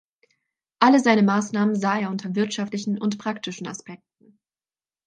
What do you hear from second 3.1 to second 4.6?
praktischen Aspekten.